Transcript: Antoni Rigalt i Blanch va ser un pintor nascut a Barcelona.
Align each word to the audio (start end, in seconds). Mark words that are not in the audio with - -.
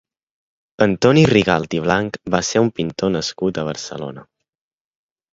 Antoni 0.85 1.25
Rigalt 1.31 1.75
i 1.79 1.81
Blanch 1.83 2.17
va 2.35 2.39
ser 2.47 2.63
un 2.67 2.71
pintor 2.79 3.11
nascut 3.17 3.59
a 3.61 3.67
Barcelona. 3.69 4.25